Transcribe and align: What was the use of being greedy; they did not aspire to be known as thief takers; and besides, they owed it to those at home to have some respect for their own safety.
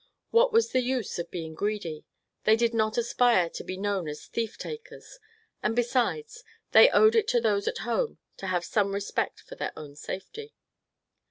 What 0.31 0.51
was 0.51 0.71
the 0.71 0.81
use 0.81 1.19
of 1.19 1.29
being 1.29 1.53
greedy; 1.53 2.05
they 2.43 2.55
did 2.55 2.73
not 2.73 2.97
aspire 2.97 3.51
to 3.51 3.63
be 3.63 3.77
known 3.77 4.07
as 4.07 4.25
thief 4.25 4.57
takers; 4.57 5.19
and 5.61 5.75
besides, 5.75 6.43
they 6.71 6.89
owed 6.89 7.13
it 7.13 7.27
to 7.27 7.39
those 7.39 7.67
at 7.67 7.77
home 7.85 8.17
to 8.37 8.47
have 8.47 8.65
some 8.65 8.95
respect 8.95 9.41
for 9.41 9.53
their 9.53 9.73
own 9.77 9.95
safety. 9.95 10.55